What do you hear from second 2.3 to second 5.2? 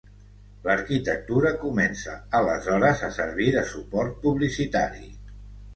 aleshores a servir de suport publicitari.